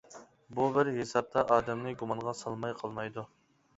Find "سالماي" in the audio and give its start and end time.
2.41-2.75